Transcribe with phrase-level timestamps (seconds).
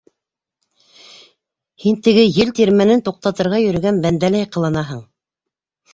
[1.83, 5.09] Һин теге ел тирмәнен туҡтатырға йөрөгән бәндәләй ҡыланаһың!